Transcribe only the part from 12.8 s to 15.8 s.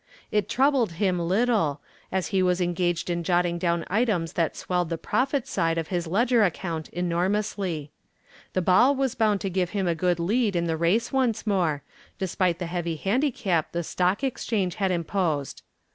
handicap the Stock Exchange had imposed.